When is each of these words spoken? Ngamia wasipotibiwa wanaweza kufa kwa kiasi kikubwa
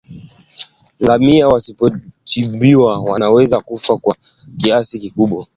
Ngamia 1.03 1.47
wasipotibiwa 1.47 2.99
wanaweza 3.01 3.61
kufa 3.61 3.97
kwa 3.97 4.15
kiasi 4.57 4.99
kikubwa 4.99 5.47